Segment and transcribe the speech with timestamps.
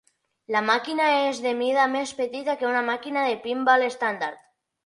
[0.53, 4.43] La màquina és de mida més petita que una màquina de pin-ball estàndard.